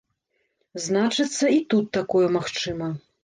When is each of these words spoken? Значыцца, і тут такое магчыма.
Значыцца, 0.85 1.45
і 1.57 1.61
тут 1.73 1.85
такое 1.99 2.27
магчыма. 2.39 2.91